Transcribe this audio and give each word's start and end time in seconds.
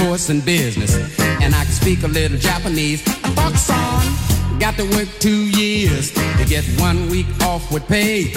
Course 0.00 0.30
in 0.30 0.40
business 0.40 0.94
and 1.42 1.54
I 1.54 1.64
can 1.64 1.72
speak 1.72 2.02
a 2.02 2.08
little 2.08 2.38
Japanese. 2.38 3.02
I 3.24 3.28
thought 3.36 3.54
son, 3.56 4.58
got 4.58 4.74
to 4.76 4.84
work 4.96 5.08
two 5.18 5.48
years 5.50 6.10
to 6.12 6.44
get 6.46 6.64
one 6.80 7.08
week 7.10 7.26
off 7.42 7.70
with 7.72 7.86
pay. 7.86 8.32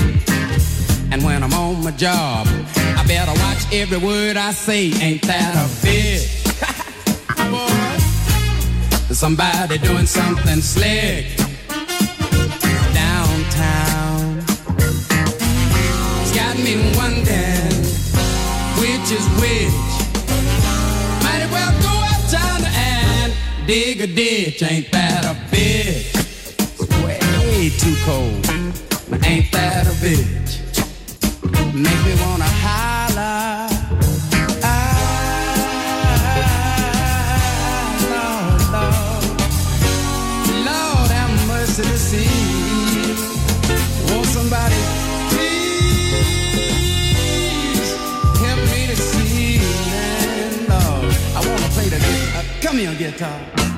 And 1.12 1.24
when 1.24 1.44
I'm 1.44 1.54
on 1.54 1.84
my 1.84 1.92
job, 1.92 2.48
I 2.76 3.04
better 3.08 3.32
watch 3.44 3.64
every 3.72 3.98
word 3.98 4.36
I 4.36 4.52
say. 4.52 4.92
Ain't 5.02 5.22
that 5.24 5.56
a 5.56 5.68
bitch? 5.86 6.26
Boy, 9.08 9.14
somebody 9.14 9.78
doing 9.78 10.06
something 10.06 10.60
slick 10.62 11.38
downtown. 12.94 14.40
It's 16.22 16.34
got 16.36 16.58
me 16.58 16.74
wondering 16.98 17.74
which 18.80 19.12
is 19.12 19.26
which. 19.40 19.93
Dig 23.66 24.02
a 24.02 24.08
ditch. 24.08 24.62
Ain't 24.64 24.92
that 24.92 25.26
a 25.26 25.36
bitch? 25.54 26.14
Way 27.04 27.70
too 27.70 27.96
cold. 28.06 28.46
Ain't 29.26 29.52
that 29.52 29.88
a 29.88 29.96
bitch? 30.04 30.62
Make 31.74 32.06
me 32.06 32.22
wanna 32.22 32.46
holler. 32.46 32.83
Come 52.86 52.96
here, 52.96 53.12
guitar. 53.12 53.73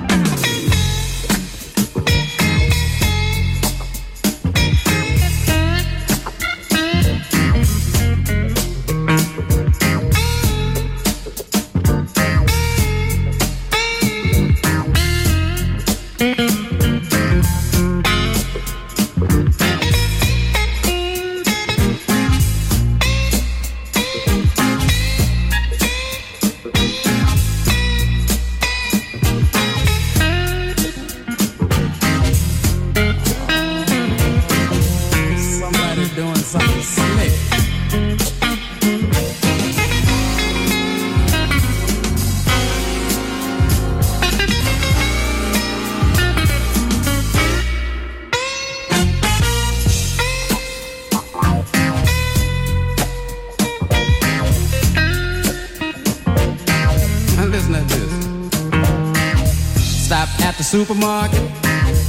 At 60.55 60.59
the 60.59 60.63
supermarket 60.63 61.51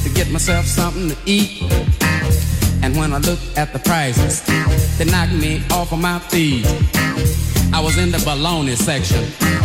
to 0.05 0.09
get 0.11 0.31
myself 0.31 0.67
something 0.67 1.09
to 1.11 1.17
eat. 1.27 1.63
And 2.83 2.97
when 2.97 3.13
I 3.13 3.19
look 3.19 3.41
at 3.57 3.73
the 3.73 3.81
prices, 3.81 4.41
they 4.99 5.05
knock 5.05 5.33
me 5.33 5.65
off 5.73 5.93
of 5.93 5.99
my 5.99 6.21
feet. 6.21 6.65
I 7.75 7.81
was 7.83 7.99
in 7.99 8.13
the 8.13 8.19
baloney 8.19 8.77
section, 8.77 9.25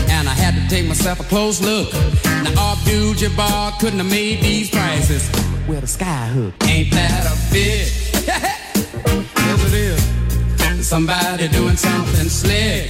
and 0.09 0.27
I 0.27 0.33
had 0.33 0.55
to 0.55 0.67
take 0.67 0.87
myself 0.87 1.19
a 1.19 1.23
close 1.23 1.61
look. 1.61 1.93
Now, 2.25 2.73
Abdul 2.73 3.13
Jabbar 3.13 3.79
couldn't 3.79 3.99
have 3.99 4.09
made 4.09 4.41
these 4.41 4.71
prices 4.71 5.29
with 5.67 5.83
a 5.83 5.87
sky 5.87 6.25
hook. 6.27 6.55
Ain't 6.63 6.91
that 6.91 7.27
a 7.27 7.35
bitch? 7.53 8.25
yes, 8.25 9.63
it 9.67 9.73
is. 9.73 10.87
Somebody 10.87 11.49
doing 11.49 11.77
something 11.77 12.29
slick. 12.29 12.89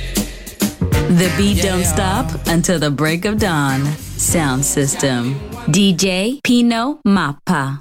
The 1.19 1.33
beat 1.37 1.57
Yeah, 1.57 1.75
don't 1.75 1.83
stop 1.83 2.47
until 2.47 2.79
the 2.79 2.91
break 2.91 3.25
of 3.25 3.39
dawn. 3.39 3.83
Sound 4.21 4.63
system. 4.63 5.33
DJ 5.67 6.39
Pino 6.43 6.99
Mappa. 7.07 7.79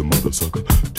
the 0.00 0.06
mother 0.06 0.32
sucker. 0.32 0.89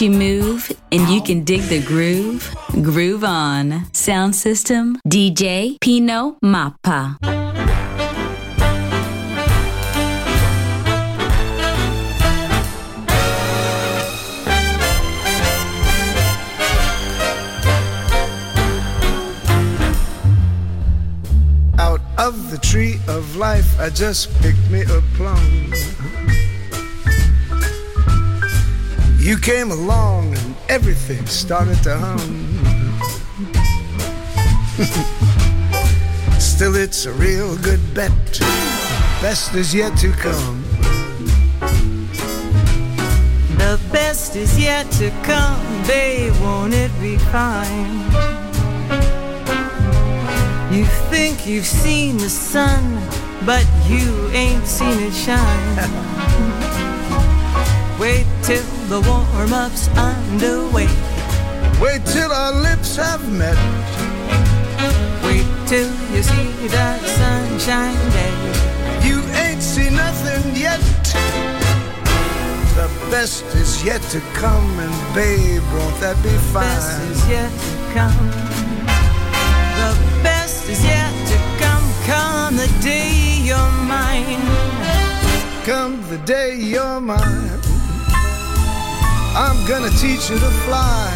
You 0.00 0.10
move, 0.10 0.70
and 0.92 1.08
you 1.08 1.22
can 1.22 1.44
dig 1.44 1.62
the 1.62 1.80
groove. 1.82 2.54
Groove 2.82 3.24
on. 3.24 3.84
Sound 3.92 4.34
system, 4.34 4.98
DJ 5.06 5.78
Pino 5.80 6.36
Mappa. 6.42 7.16
Out 21.78 22.00
of 22.18 22.50
the 22.50 22.58
tree 22.58 22.98
of 23.08 23.36
life, 23.36 23.78
I 23.78 23.90
just 23.90 24.30
picked 24.40 24.70
me 24.70 24.82
a 24.82 25.00
plum. 25.16 25.72
You 29.26 29.36
came 29.36 29.72
along 29.72 30.36
and 30.36 30.54
everything 30.68 31.26
started 31.26 31.82
to 31.82 31.96
hum. 31.98 32.20
Still, 36.38 36.76
it's 36.76 37.06
a 37.06 37.12
real 37.12 37.56
good 37.56 37.80
bet. 37.92 38.12
Best 39.20 39.52
is 39.56 39.74
yet 39.74 39.98
to 39.98 40.12
come. 40.12 40.62
The 43.58 43.80
best 43.90 44.36
is 44.36 44.56
yet 44.60 44.88
to 44.92 45.10
come, 45.24 45.60
babe, 45.88 46.32
won't 46.40 46.74
it 46.74 46.92
be 47.00 47.18
fine? 47.18 47.96
You 50.72 50.84
think 51.10 51.48
you've 51.48 51.66
seen 51.66 52.16
the 52.18 52.30
sun, 52.30 53.02
but 53.44 53.66
you 53.88 54.28
ain't 54.28 54.68
seen 54.68 55.00
it 55.00 55.12
shine. 55.12 56.22
Wait 57.98 58.26
till 58.42 58.62
the 58.88 59.00
warm-up's 59.08 59.88
underway. 59.96 60.86
Wait 61.80 62.04
till 62.04 62.30
our 62.30 62.52
lips 62.52 62.96
have 62.96 63.26
met. 63.32 63.56
Wait 65.24 65.46
till 65.66 65.90
you 66.14 66.22
see 66.22 66.66
that 66.68 67.00
sunshine 67.00 67.96
day. 68.12 69.08
You 69.08 69.22
ain't 69.44 69.62
seen 69.62 69.94
nothing 69.96 70.54
yet. 70.54 70.80
The 72.76 72.90
best 73.10 73.44
is 73.54 73.82
yet 73.82 74.02
to 74.12 74.20
come, 74.34 74.78
and 74.78 75.14
babe, 75.14 75.62
won't 75.72 75.98
that 76.00 76.16
be 76.22 76.36
fine? 76.52 76.68
The 76.68 76.76
Best 76.76 77.00
is 77.10 77.28
yet 77.30 77.50
to 77.50 77.76
come. 77.94 78.28
The 79.80 80.22
best 80.22 80.68
is 80.68 80.84
yet 80.84 81.14
to 81.30 81.38
come. 81.64 81.86
Come 82.04 82.56
the 82.56 82.68
day 82.82 83.40
you're 83.42 83.72
mine. 83.88 84.44
Come 85.64 86.02
the 86.10 86.18
day 86.18 86.56
you're 86.56 87.00
mine. 87.00 87.65
I'm 89.38 89.66
gonna 89.66 89.90
teach 89.90 90.30
you 90.30 90.38
to 90.38 90.50
fly. 90.64 91.12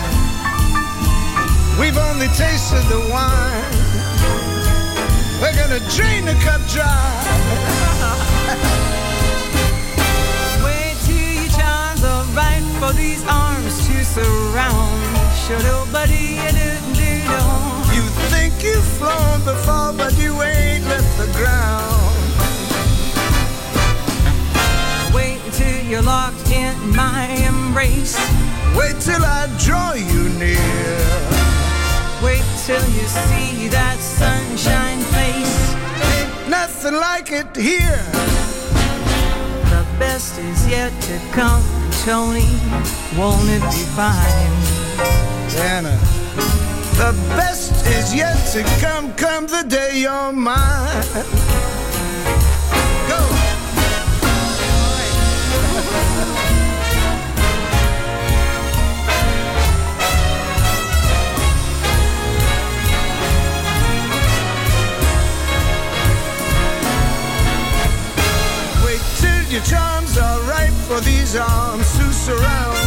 We've 1.81 1.97
only 1.97 2.29
tasted 2.37 2.85
the 2.93 3.01
wine. 3.09 3.65
We're 5.41 5.57
gonna 5.57 5.81
drain 5.97 6.27
the 6.27 6.35
cup 6.45 6.61
dry. 6.69 6.85
Wait 10.63 10.97
till 11.07 11.17
your 11.17 11.49
charms 11.49 12.05
are 12.05 12.27
right 12.37 12.63
for 12.79 12.93
these 12.93 13.25
arms 13.27 13.89
to 13.89 14.05
surround. 14.05 15.01
Do 15.49 15.57
do 15.57 15.87
You 17.97 18.05
think 18.29 18.53
you've 18.63 18.85
flown 19.01 19.41
before, 19.47 19.95
but 19.97 20.13
you 20.19 20.43
ain't 20.43 20.85
left 20.85 21.17
the 21.17 21.33
ground. 21.39 22.10
Until 25.61 25.87
you're 25.91 26.03
locked 26.03 26.51
in 26.51 26.75
my 26.97 27.27
embrace. 27.47 28.17
Wait 28.75 28.99
till 29.01 29.23
I 29.23 29.47
draw 29.59 29.93
you 29.93 30.29
near. 30.39 30.57
Wait 32.23 32.45
till 32.65 32.85
you 32.97 33.07
see 33.07 33.69
that 33.69 33.99
sunshine 33.99 35.01
face. 35.13 35.75
Ain't 36.17 36.49
nothing 36.49 36.95
like 36.95 37.33
it 37.33 37.55
here. 37.55 38.05
The 39.69 39.85
best 39.99 40.39
is 40.39 40.67
yet 40.67 40.93
to 41.03 41.21
come, 41.33 41.63
Tony. 42.05 42.49
Won't 43.19 43.49
it 43.51 43.63
be 43.71 43.85
fine? 43.93 44.53
Anna, 45.61 45.97
the 46.97 47.13
best 47.37 47.87
is 47.87 48.15
yet 48.15 48.37
to 48.53 48.63
come. 48.81 49.13
Come 49.15 49.47
the 49.47 49.65
day 49.69 50.01
you're 50.01 50.33
mine. 50.33 51.05
Go. 53.09 53.40
Your 69.51 69.63
charms 69.63 70.17
are 70.17 70.41
ripe 70.43 70.73
for 70.87 71.01
these 71.01 71.35
arms 71.35 71.91
to 71.99 72.13
surround. 72.13 72.79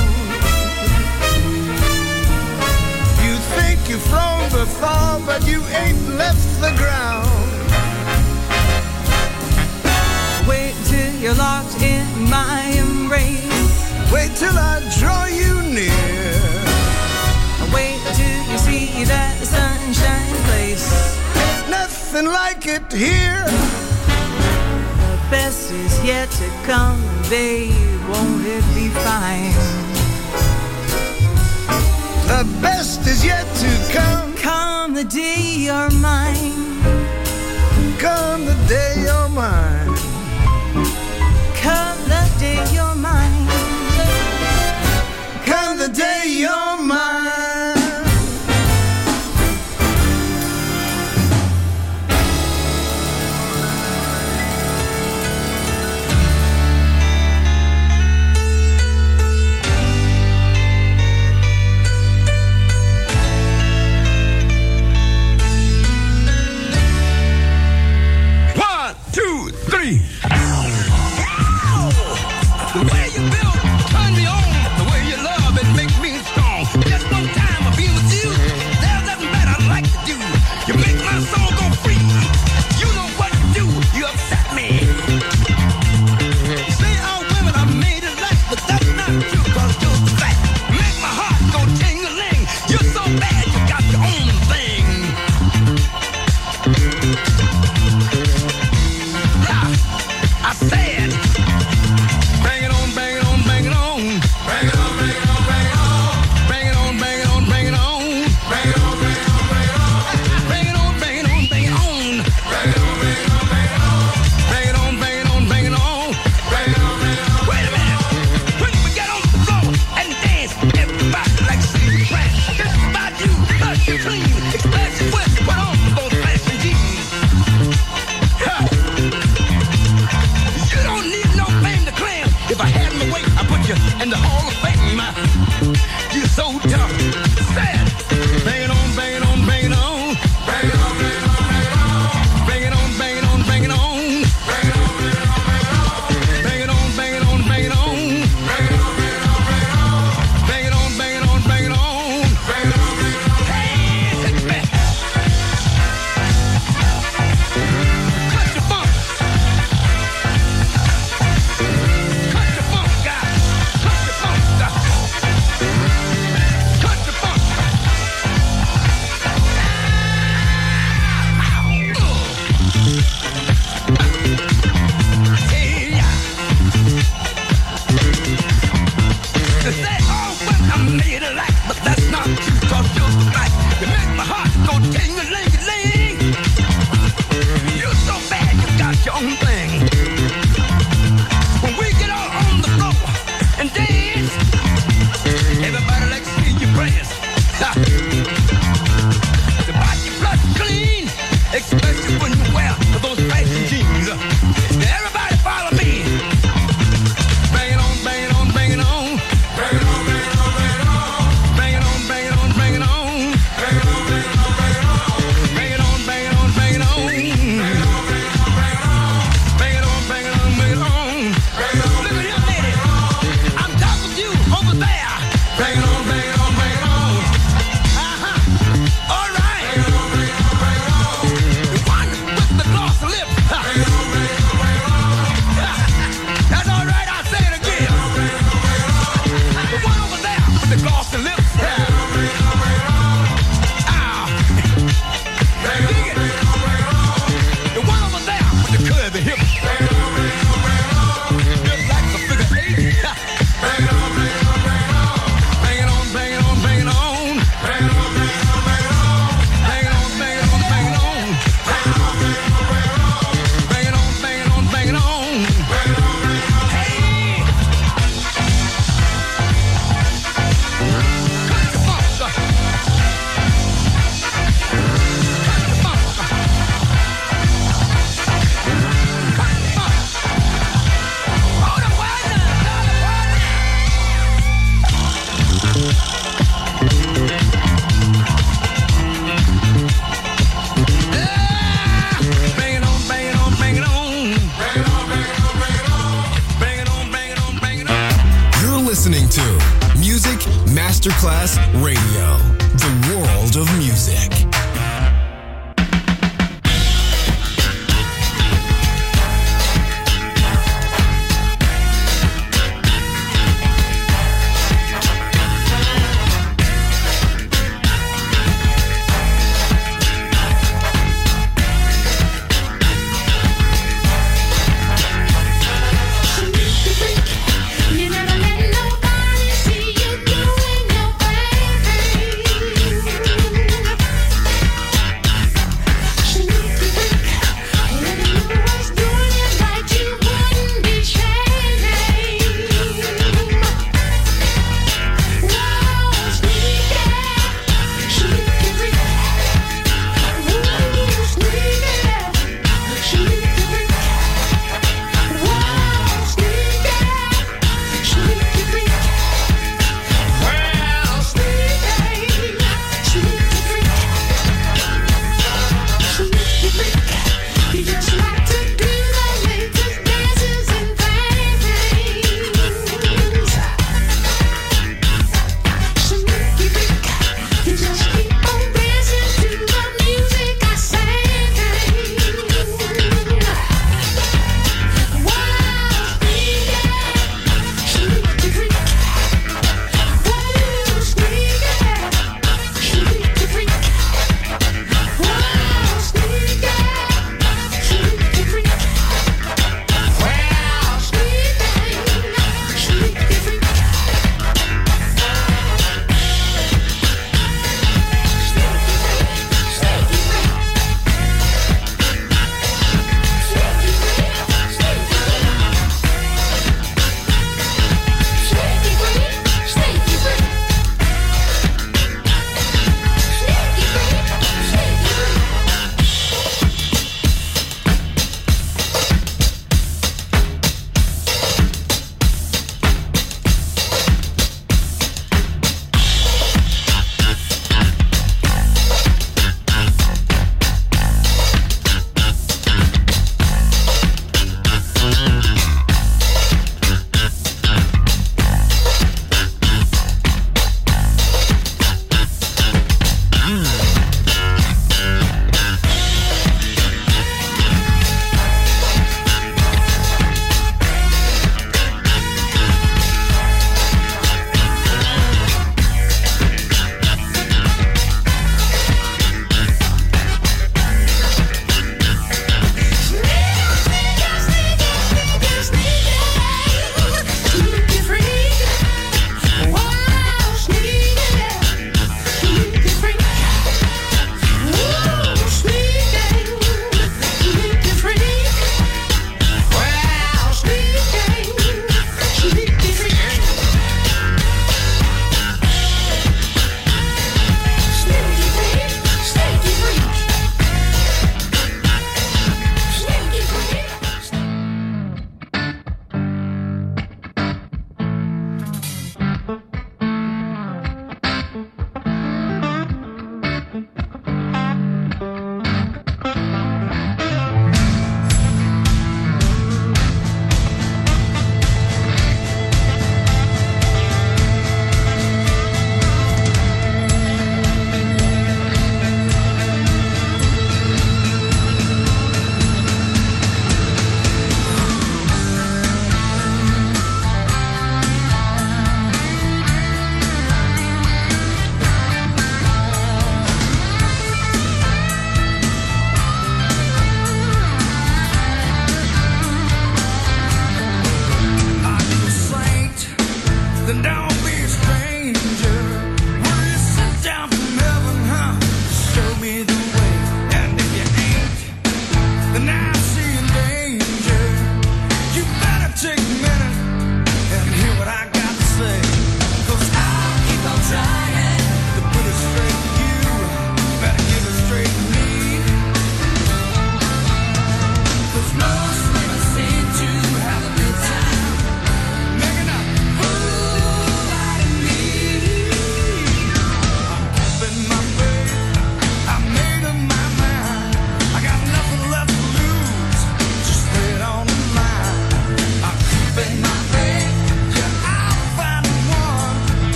You 3.21 3.35
think 3.57 3.89
you've 3.89 4.01
flown 4.03 4.49
before, 4.49 5.19
but 5.25 5.45
you 5.45 5.61
ain't 5.75 6.15
left 6.15 6.47
the 6.61 6.71
ground. 6.77 7.27
Wait 10.47 10.73
till 10.85 11.13
you're 11.15 11.35
locked 11.35 11.81
in 11.81 12.07
my 12.29 12.61
embrace. 12.77 14.13
Wait 14.13 14.31
till 14.37 14.57
I 14.57 14.79
draw 14.99 15.25
you 15.25 15.61
near. 15.63 16.33
Wait 17.73 17.99
till 18.15 18.41
you 18.51 18.57
see 18.57 19.03
that 19.03 19.35
sunshine 19.43 20.35
place. 20.47 20.87
Ain't 21.35 21.69
nothing 21.69 22.25
like 22.25 22.67
it 22.67 22.89
here. 22.93 23.92
The 25.33 25.39
best 25.39 25.71
is 25.71 26.05
yet 26.05 26.29
to 26.29 26.47
come, 26.63 27.01
babe. 27.27 27.73
Won't 28.07 28.45
it 28.45 28.63
be 28.75 28.89
fine? 28.89 29.51
The 32.27 32.47
best 32.61 33.07
is 33.07 33.25
yet 33.25 33.47
to 33.55 33.97
come. 33.97 34.35
Come 34.35 34.93
the 34.93 35.03
day 35.03 35.41
you're 35.65 35.89
mine. 35.89 36.53
Come 37.97 38.45
the 38.45 38.53
day 38.69 38.93
you're 39.05 39.29
mine. 39.29 39.95
Come 41.63 41.97
the 42.13 42.23
day 42.37 42.63
you're 42.71 42.93
mine. 42.93 43.47
Come 45.47 45.79
the 45.79 45.89
day 45.89 46.25
you're 46.27 46.72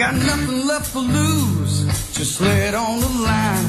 got 0.00 0.14
nothing 0.14 0.66
left 0.66 0.92
to 0.92 0.98
lose. 0.98 1.84
Just 2.16 2.40
lay 2.40 2.68
it 2.68 2.74
on 2.74 3.00
the 3.00 3.12
line. 3.28 3.66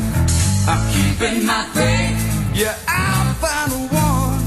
I'm 0.65 0.81
keeping 0.95 1.45
my 1.45 1.63
faith. 1.73 2.19
Yeah, 2.55 2.77
I'll 2.87 3.33
find 3.43 3.69
the 3.75 3.83
one 3.93 4.39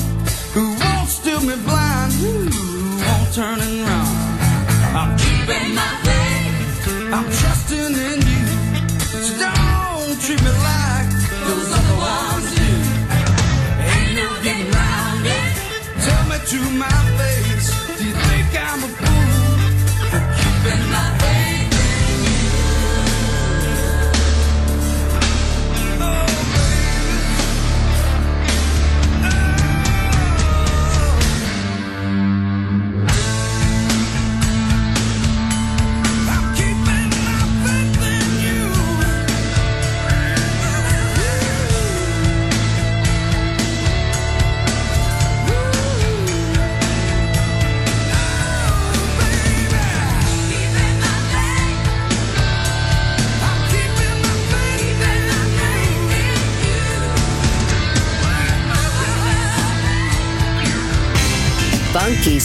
who 0.54 0.64
won't 0.82 1.08
steal 1.10 1.40
me 1.42 1.56
blind. 1.68 2.12
Who 2.14 2.48
won't 3.04 3.34
turn 3.34 3.60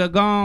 are 0.00 0.08
gone. 0.08 0.39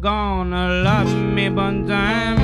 gonna 0.00 0.82
love 0.84 1.12
me 1.34 1.50
one 1.50 1.86
time. 1.86 2.37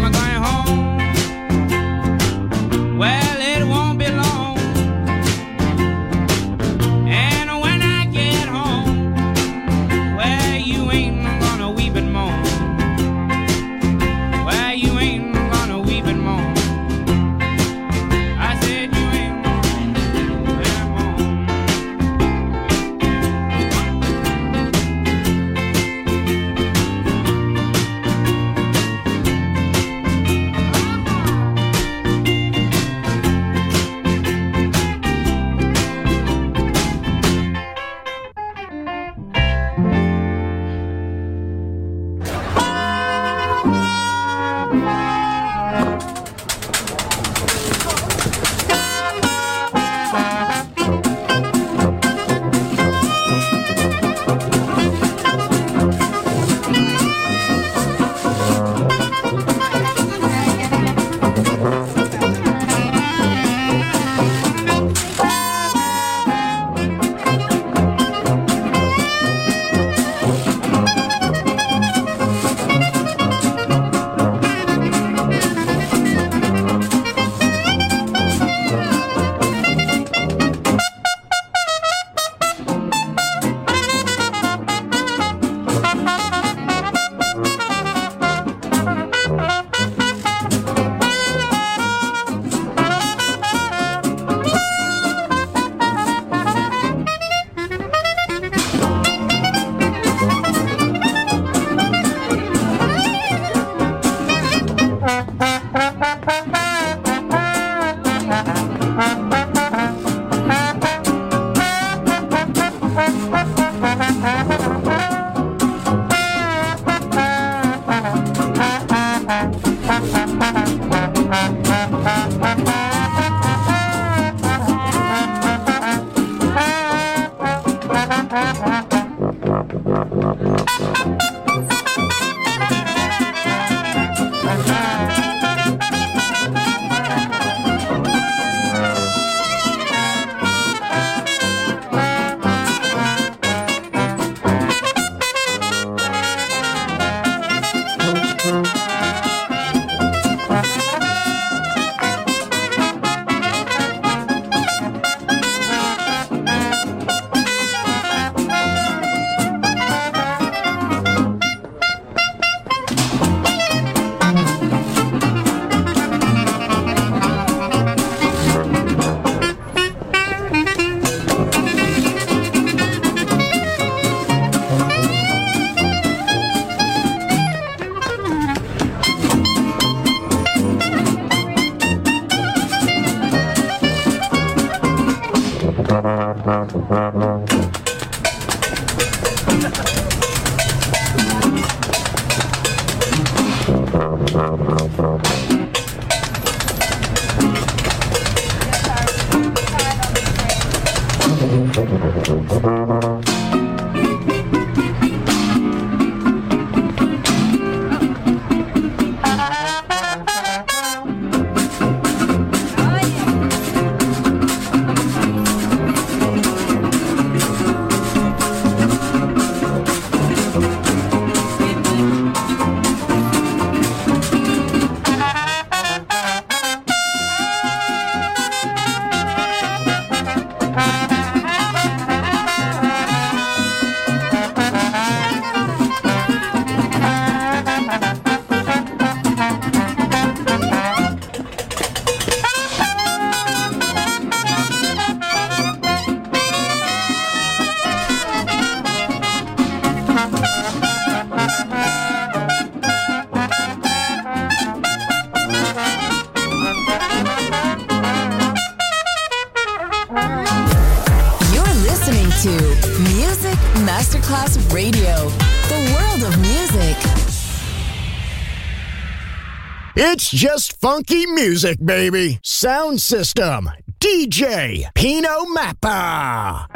just 270.34 270.80
funky 270.80 271.26
music, 271.26 271.78
baby. 271.84 272.40
Sound 272.42 273.00
system, 273.00 273.70
DJ 274.00 274.92
Pino 274.92 275.44
Mappa. 275.54 276.66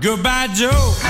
Goodbye, 0.00 0.48
Joe. 0.54 1.09